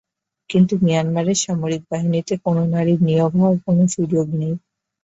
[0.49, 4.53] কিন্তু মিয়ানমারের সামরিক বাহিনীতে কোনো নারীর নিয়োগ হওয়ার কোনো সুযোগ নেই।